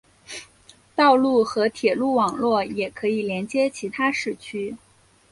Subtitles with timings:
[0.95, 4.75] 道路和铁路网络也可以连接其他市区。